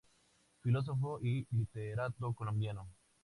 Filósofo 0.63 1.19
y 1.21 1.45
literato 1.51 2.33
Colombiano. 2.33 2.87